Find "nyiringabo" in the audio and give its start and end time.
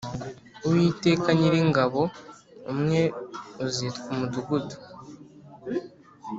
1.37-2.01